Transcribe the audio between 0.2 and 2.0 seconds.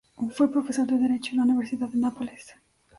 Fue profesor de Derecho en la Universidad de